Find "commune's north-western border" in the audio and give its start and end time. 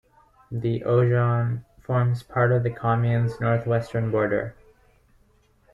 2.71-4.55